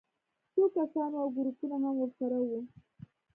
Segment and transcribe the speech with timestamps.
[0.53, 2.59] څو کسان وو او ګروپونه هم ورسره وو